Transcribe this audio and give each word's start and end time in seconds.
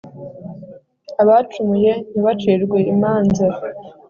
abacumuye 1.21 1.91
ntibacirwe 2.11 2.79
imanza 2.93 3.45